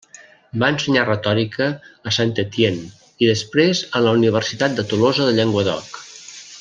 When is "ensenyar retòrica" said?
0.75-1.67